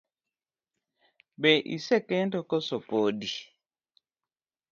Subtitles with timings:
[1.41, 3.31] Be isekendo kose podi.